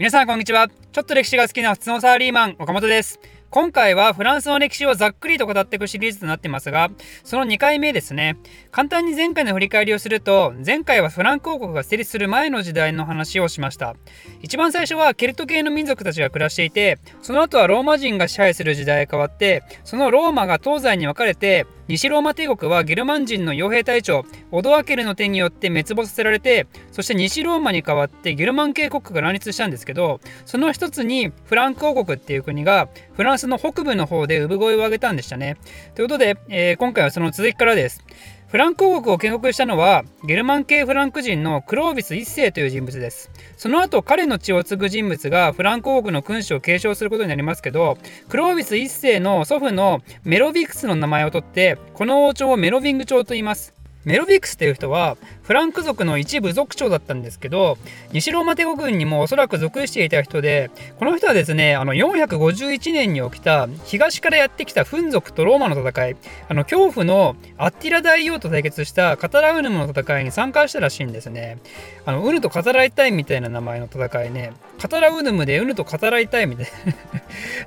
[0.00, 0.68] 皆さんこんにちは。
[0.92, 3.20] ちょっと歴史が好きな普通のサラリーマン、岡本です。
[3.50, 6.88] 今回はフランスの歴史をざっくりと語っていくシリーズとなってますが、
[7.22, 8.38] その2回目ですね。
[8.70, 13.94] 簡単に前回の振り返りをすると、前回はフランク王国が成立する前の時代の話をしました。
[14.40, 35.56] 一番最初はケルト系の民族たちが暮らしていて、その後はローマ人が支配する時代へ変わって、そのローマが東西に分かれて、西ローマ帝国はゲルマン人の傭兵隊長オドアケルの手によって滅亡させられてそして西ローマに代わってゲルマン帝国が乱立したんですけどその一つにフランク王国っていう国がフランスの北部の方で産声を上げたんでしたね。
[35.96, 38.04] ということで、えー、今回はその続きからです。
[38.50, 43.30] フランク王国を建国したのはゲルマン系フランク人のクロービス1世という人物です。
[43.56, 47.96] その後彼の血を継ぐ人物がフランク王国の君主を継承することになりますけど
[48.28, 53.79] クロービス1世の祖父のメロビクスの名前を取ってこの王朝をメロビング朝と言います。
[54.04, 57.76] メロビクスという人はフランク族の一部族長だったんですけど
[58.12, 66.16] 西ローマ帝国軍にもおそらく属していた人でこの人はですねあの451年に起きた東からやってきたフン族とローマの戦い
[66.48, 71.58] あの恐怖のアッティラ大王と対決したカタラウヌムの戦いに参加したらしいんですね。
[72.06, 74.52] あのウヌと語らいたいみたいな名前の戦いね。
[74.80, 76.70] カタラウヌムでウヌと語らいたいみたいな。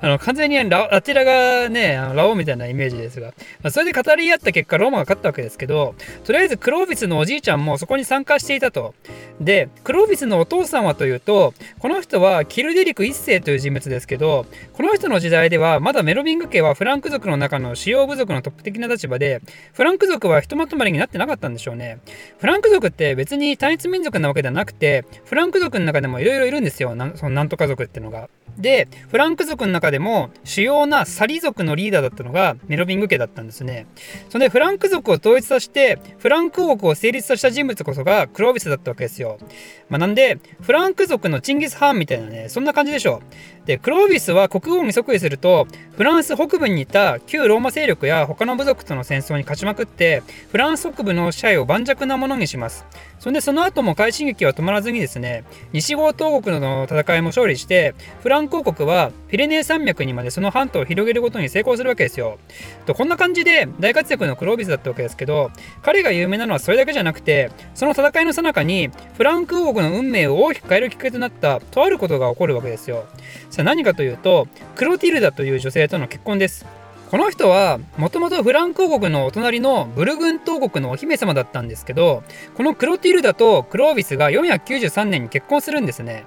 [0.00, 3.28] あの完全にラアティラがねラオみたいなイメージですが、
[3.62, 8.94] まあ、それで語り合った結果ローマが勝ったわけですけどとりあえずクロービスのおじいちゃんもそこに参加していたと。
[9.40, 19.42] で、クロービスのお父さんはというと、この人はキルデリク1世という人物ですけど、この人の時代ではまだメロビング家はフランク族の中の主要部族のトップ的な立場で、
[19.74, 21.98] フランク族はひとまとまりになってなかったんでしょうね。
[22.38, 26.94] フランク族って別に単一民族なわけではなくて、フランク族の中でもいろいろいるんですよ。
[26.94, 28.30] なんそのなんとか族ってのが。
[28.58, 33.86] で、フランク族の中でも主要なサリ族のリーダーだったのがメロビング家だったんですね。
[34.28, 39.38] それでフランク族を統一させて、フランク王国を成立させた人物こそがクロービスだったわけですよ。
[39.88, 43.22] まあ、なんで、フランク族のチンギス・ハーンみたいなね、そんな感じでしょ。
[43.66, 52.84] で、クロービスは国王に即位すると、フランス北部にいた旧ローマ勢力や他の部族との戦争に勝ちまくって、フランス北部の支配を盤石なものにします。
[53.18, 62.38] それでその後も快進撃は止まらずにですね、西郷東国の戦いも勝利して、フランク王国はピレネー山脈にまでその半島を広げることに成功するわけですよ。
[62.86, 65.50] とこんな感じで大活躍のクロービスだったわけですけど、
[65.82, 73.06] 彼が有名なのはそれだけじゃなくて、その戦いの最中にフランク王国の運命を大きく変えるきっかけとなったとあることが起こるわけですよ。
[73.50, 76.66] さあ何かというと、クロティルダという女性との結婚です。
[77.14, 82.24] この人はもともとフランク王国のお隣のブルグン島国のお姫様だったんですけど
[82.56, 86.24] このクロティルダとクロービスが493年に結婚するんですね。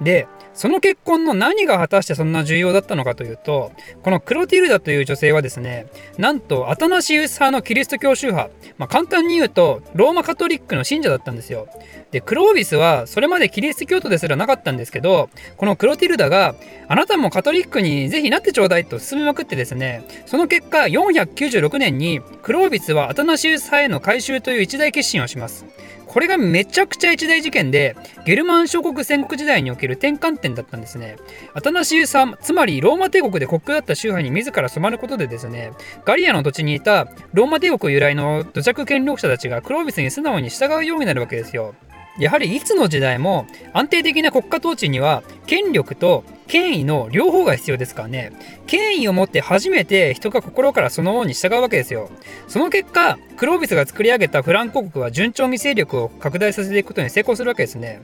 [0.00, 0.28] で
[0.58, 3.70] その結婚の何が果たしてそんな重要だったのかというと、
[4.02, 5.86] このクロティルダという女性はですね、
[6.18, 11.68] なんとアタナシウス派のキリスト教宗派、まあ、簡単に言うと、ローマカトリックの信者だったんですよ。
[12.10, 16.56] で、クロービスはそれまでキリスト教徒ですらなかったんですけど、このクロティルダが、
[16.88, 25.66] あなたもカトリックにぜひなってちょうだいと進めまくってですね、その結果、496年にクロービスはアタナシウス派への改宗という一大決心をします。
[26.08, 31.16] これがめちゃくちゃ一大事件で、ゲルマン諸国戦国時代における転換点だったんですね。
[31.54, 35.72] アタナシウス派、つまりローマ帝国で国境だった宗派に自ら染まることでですね、
[36.04, 41.74] ガリアの土地にいたローマ帝国由来の土着権力者たちがクロービスに素直に従うようになるわけですよ。
[42.18, 48.32] やはりいつの時代も安定的な国家統治には権力と権威の両方が必要ですからね。
[48.66, 52.10] 権威を持って初めて人が心からその王に従うわけですよ。
[52.48, 58.00] その結果、クロービスが作り上げたフランク国は順調に勢力を拡大させていくことに成功するわけですね。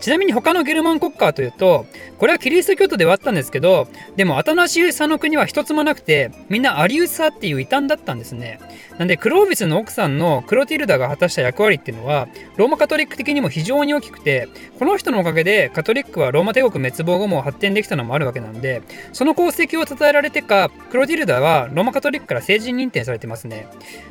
[0.00, 1.86] ちなみに他のゲルマン国家というと、
[2.18, 3.86] これはキリスト教徒ではあったんですけど、
[4.16, 8.58] でもアタナシウス派の国は一つもなくて、みんなアリウス派っていう異端だったんですね。
[8.98, 14.48] なんでクロービスの奥さんのクロティルダが果たした役割っていうのは、ローマカトリック的にも非常に大きくて、
[14.78, 18.82] この人のおかげでカトリックはローマ帝国滅亡後も発展できたのもあるわけなんで、
[19.12, 23.66] その功績を称えられてか、クロディルダはローマカトリックから成人認定されてますね。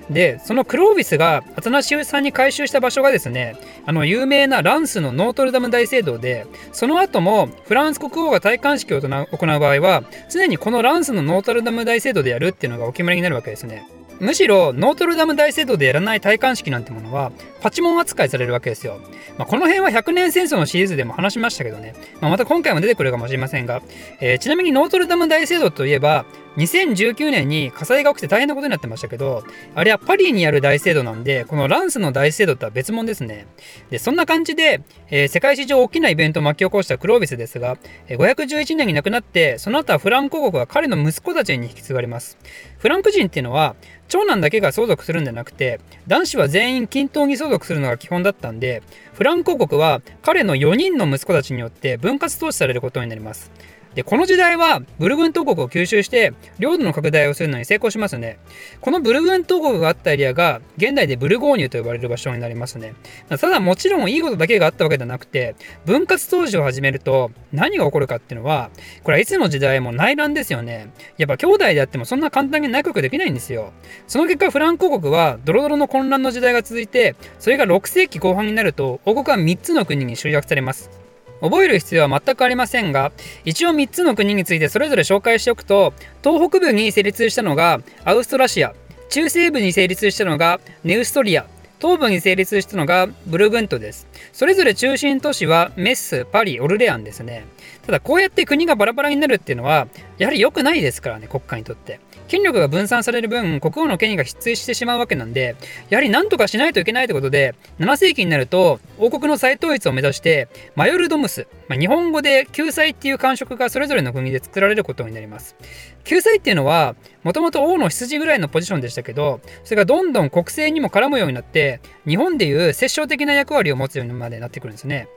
[0.09, 3.55] で、そのクロービスがアタナシウスさんに改修した場所がですね、
[3.85, 13.87] あの有名なランスのノートルダム大聖堂で、その後もフランス国王が戴冠式を行う場合は、常にこのランスのノートルダム大聖堂でやるっていうのがお決まりになるわけですね。
[14.21, 18.99] むしろノートルダム大聖堂でやらない戴冠式なんてものはパチモン扱いされるわけですよ。
[19.37, 23.81] まあ、この辺は100年戦争のシリーズでも話しましたけどね、まあ、また今回も出てくるかもしれませんが、
[24.19, 26.25] えー、ちなみにノートルダム大聖堂といえば
[26.57, 29.43] 2019年に火災が起きて大変なことになってましたけど、
[29.73, 33.47] あれはパリにある大聖堂なんで、このランスの大聖堂とは別物ですね。
[33.89, 37.77] で、そんな感じで、えー、世界史上大きなイベントを巻き起こしたクロービスですが、
[38.09, 42.37] 511年に亡くなって、その後はフランク王国は彼の息子たちに引き継がれます。
[42.79, 43.75] フランク人っていうのは、
[44.09, 48.83] 長男だけが相続するんじゃなくて、男子は全員均等に相続するのが基本だったんで、
[49.13, 53.51] フランク王国は彼の4人の息子たちによって分割統治されることになります。
[53.95, 58.39] で、この時代はブルグン島国を吸収して領土の拡大をするのに成功しますね。
[58.79, 62.93] このブルグン島国があったエリアが現代でブルゴーニュと呼ばれる場所になりますね。
[63.29, 65.55] ただもちろんいいことだけがあったわけではなくて、
[65.85, 68.69] 分割当時を始めると何が起こるかっていうのは、
[69.03, 70.91] これはいつの時代も内乱ですよね。
[71.17, 73.73] やっぱ兄弟であってもそんな簡単に内閣できないんですよ。
[74.07, 81.00] その結果フランク王国はドロドロの混乱の時代が続いて、それが6世紀後半になると王国は3つの国に集約されます。
[81.41, 83.11] 覚える必要は全くありませんが、
[83.43, 85.93] 一応3つの国についてそれぞれ紹介しておくと、
[86.23, 88.73] 東北部に成立したのがアウストラシア、
[89.09, 91.45] 中西部に成立したのがネウストリア、
[91.81, 94.07] 東部に成立したのがブルグントです。
[94.31, 97.45] それぞれ中心都市はメッス、パリ、オルレアンですね。
[97.85, 99.87] ただこうやって国がバラバラになるっていうのは、
[100.21, 101.99] やはり良くないですからね、国家にとって。
[102.27, 105.55] 権力が分散される分、国王の権威が失墜してしまうわけなんで、
[105.89, 115.55] やはり何とかしないといけないということで、7世紀になると、王国の再統一を目指して、マヨルドムス、まあ、日本語で救済っていう感触がそれぞれの国で作られることになります。
[116.03, 125.07] 救済っていうのは、もともと王の羊ぐらいのポジションでしたけど、それがどんどん国政にも絡むようになって、日本でいう摂政的な役割を持つようにまでなってくるんですね。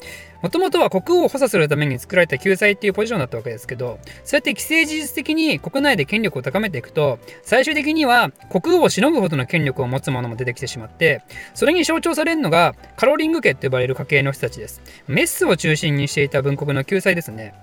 [0.42, 11.22] もともとは国王を補佐するために作られた救済っていうポジションだったわけですけど、そうやって既成事実的に国内で権力を高めていくと、最終的には国王をしのぐほどの権力を持つ者も出てきてしまって、
[11.54, 14.82] それに象徴されるのがカロリング家と呼ばれる家系の人たちです。
[15.06, 17.54] メッスを中心にしていた文国の救済ですね。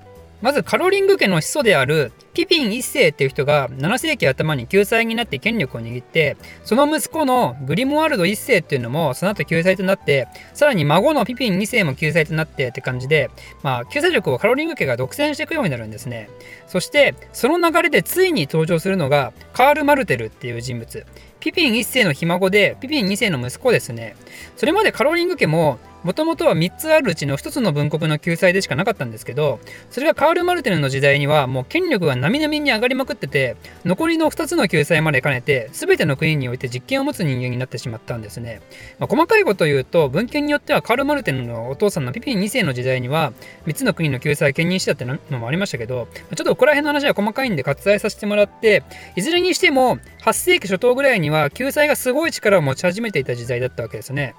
[0.42, 13.30] まずカロリング家の始祖であるピピン一世っていう人が7世紀頭に救済になって権力を握って、その息子のグリモワルド一世っていうのもその後救済となって、さらに孫のピピン二世も救済となってって感じで、
[13.64, 16.30] まあ救済力をカロリング家が独占していくようになるんですね。
[16.68, 21.06] そしてその流れでついに登場するのがカール・マルテルっていう人物。
[21.40, 24.16] ピピン一世のひ孫でピピン二世の息子ですね。
[24.56, 29.60] それまでカロリング家ももともとは3つあるうちの1つの文国の救済でしかなかったんですけど、
[29.90, 33.56] それがカール・マルテルの時代にはもう権力が並々に上がりまくってて、
[33.86, 38.62] 残りの2つの救済まで兼ねて、全ての国において実権を持つ人間になってしまったんですね。
[39.00, 43.34] まあ、細かいことを言うと、文献によってはカール・マルテルのお父さんのピピン2世の時代には、
[43.68, 48.84] 3つの国の救済を兼任したってのもありましたけど、ちょっとここら辺の話は細かいんで割愛させてもらって、
[49.16, 54.36] いずれにしても8世紀初頭ぐらいには救済がすごい力を持ち始めていた時代だったわけですね。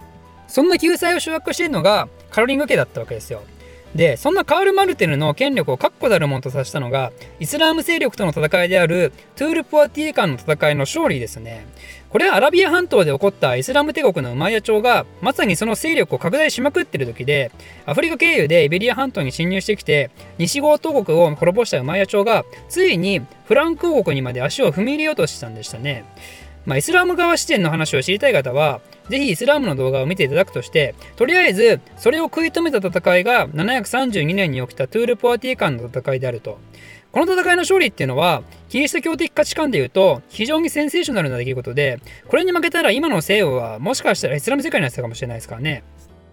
[0.48, 3.42] そんな救済を掌握しているのがカロリング家だったわけですよ。
[3.94, 11.66] で、そんなカール・マルテルの権力を確固たるものとさせたのが、イスラーム勢力との戦いであるトゥール・ポアティーカンの戦いの勝利ですね。
[12.08, 17.52] これはアラビア半島で起こったイスラム帝国のウマイヤ朝が、まさにその勢力を拡大しまくってる時で、
[17.84, 26.04] アフリカ経由でイベリア半島に侵入してきて、西郷東国を滅ぼしたウマイヤ朝が、ついにフランク王国にまで足を踏み入れようとしたんでしたね。
[26.64, 28.80] まあ、イスラム側視点の話を知りたい方は、
[29.12, 36.58] ぜひイスラムの動画を見ていただくとして、とりあえず、それを食い止めた戦いが732年に起きたトゥール・ポアティー間の戦いであると。
[37.10, 45.84] この戦いの勝利っていうのは、キリスト教的価値観でいうと、非常にセンセーショナルな出来事で、これに負けたら今の西洋はもしかしたらイスラム世界になってたかもしれないですからね。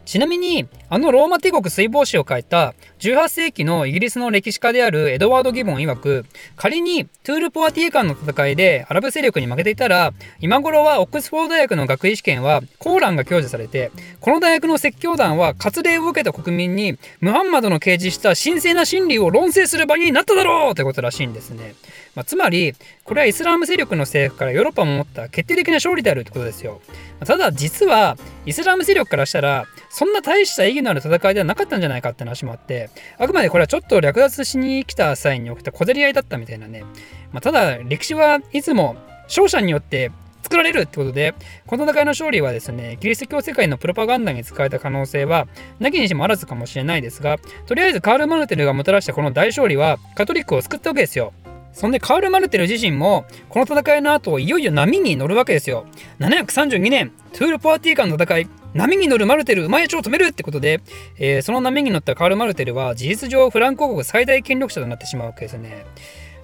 [0.10, 6.26] ちなみに、あのローマ帝国水防史を書いた18世紀のイギリスの歴史家であるエドワード・ギボン曰く、
[6.56, 21.76] 仮にトゥール・ポアティエ間の戦いでアラブ勢力に負けていたら、今頃はオックスフォード大学の学位試験はコーランが享受されて、この大学の説教団は割礼を受けた国民にムハンマドの掲示した神聖な真理を論争する場になっただろうということらしいんですね。
[22.16, 22.74] まあ、つまり、
[23.09, 26.80] これはイスラム勢力の政府からヨーロッパを守った決定的な勝利であるってことですよ。
[27.25, 36.83] ただ実は、イスラム勢力からしたら、そんな大した意義のある戦いではなかったんじゃないかって話もあって、あくまでこれはちょっと略奪しに来た際に起きた小競り合いだったみたいなね。
[37.31, 40.11] まあ、ただ、歴史はいつも勝者によって
[40.44, 41.33] 作られるってことで、
[41.66, 45.47] この戦いの勝利はですね、キリスト教世界のプロパガンダに使われた可能性は、
[45.80, 51.33] なきにしもあらずかもしれないですが、とりあえずカール・マルテルがもたらしたこの大勝利は、カトリックを救ったわけですよ。
[51.73, 55.85] そんでカール・マルテル自身もこの戦いの後いよいよ波に乗るわけですよ。
[56.19, 60.81] 732年トゥール・ポアティーカの戦い波に乗るマルテル、馬やを止めるってことで、
[61.18, 65.85] えー、その波に乗ったカール・マルテルは事実上フランク王国最大権力者となってしまうわけですね。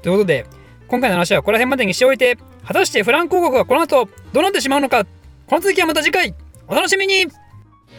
[0.01, 0.46] ということで、
[0.88, 5.05] 今回の話はこの辺までにしておいて、果たしてフランク王国はこの後どうなってしまうのか、
[5.48, 6.34] この続きはまた次回、
[6.67, 7.27] お楽しみに。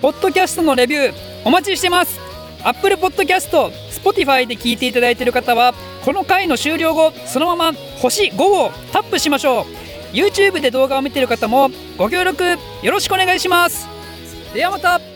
[0.02, 1.14] ポッドキャストのレビュー
[1.45, 2.25] お待ちしてます。
[2.66, 5.73] Apple Podcast、Spotify で聞いていただいている方は
[6.04, 9.64] この回の終了後そのまま星5をタップしましょう。
[10.12, 12.42] YouTube で動画を見ている方もご協力
[12.82, 13.87] よろしくお願いします。
[14.52, 15.15] ではまた。